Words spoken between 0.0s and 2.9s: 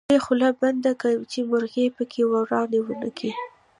يره خوله بنده که چې مرغۍ پکې ورانی